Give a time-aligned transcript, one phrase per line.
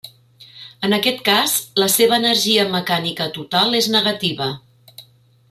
[0.87, 4.51] En aquest cas la seva energia mecànica total és negativa.